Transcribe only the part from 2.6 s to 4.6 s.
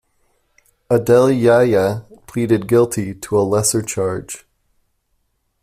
guilty to a lesser charge.